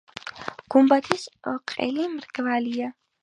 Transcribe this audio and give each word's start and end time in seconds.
გუმბათის 0.75 1.27
ყელი 1.73 2.07
მრგვალია. 2.17 2.91